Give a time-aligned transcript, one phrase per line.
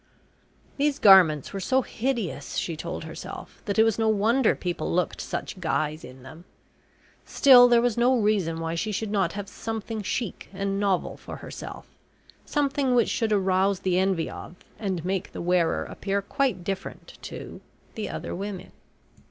[0.77, 5.21] These garments were so hideous, she told herself, that it was no wonder people looked
[5.21, 6.43] such guys in them.
[7.23, 11.35] Still there was no reason why she should not have something chic and novel for
[11.35, 11.87] herself
[12.47, 17.61] something which should arouse the envy of, and make the wearer appear quite different to,
[17.93, 18.71] the other women.